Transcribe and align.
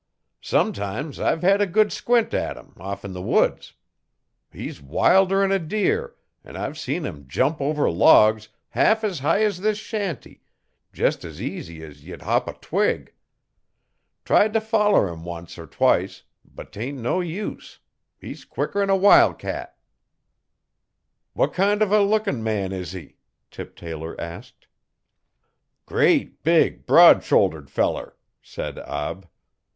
Sometimes 0.41 1.19
I've 1.19 1.43
hed 1.43 1.61
a 1.61 1.67
good 1.67 1.91
squint 1.93 2.33
at 2.33 2.57
'im 2.57 2.73
off 2.77 3.05
'n 3.05 3.13
the 3.13 3.21
woods. 3.21 3.73
He's 4.51 4.81
wilder 4.81 5.43
'n 5.43 5.51
a 5.51 5.59
deer 5.59 6.15
an' 6.43 6.55
I've 6.55 6.79
seen 6.79 7.05
'im 7.05 7.27
jump 7.27 7.61
over 7.61 7.87
logs, 7.87 8.49
half 8.69 9.03
as 9.03 9.19
high 9.19 9.43
as 9.43 9.59
this 9.61 9.77
shanty, 9.77 10.41
jest 10.91 11.23
as 11.23 11.39
easy 11.39 11.83
as 11.83 12.03
ye 12.03 12.15
'd 12.15 12.23
hop 12.23 12.47
a 12.47 12.53
twig. 12.53 13.13
Tried 14.25 14.53
t' 14.53 14.59
foller 14.59 15.07
'im 15.07 15.23
once 15.23 15.55
er 15.59 15.67
twice 15.67 16.23
but 16.43 16.71
tain' 16.71 16.99
no 17.03 17.19
use. 17.19 17.77
He's 18.19 18.43
quicker 18.43 18.81
'n 18.81 18.89
a 18.89 18.95
wil' 18.97 19.35
cat.' 19.35 19.77
'What 21.33 21.53
kind 21.53 21.83
of 21.83 21.91
a 21.91 22.01
lookin' 22.01 22.41
man 22.43 22.71
is 22.71 22.93
he?' 22.93 23.17
Tip 23.51 23.75
Taylor 23.75 24.19
asked. 24.19 24.65
'Great, 25.85 26.41
big, 26.41 26.87
broad 26.87 27.23
shouldered 27.23 27.69
feller,' 27.69 28.15
said 28.41 28.79
Ab. 28.79 29.29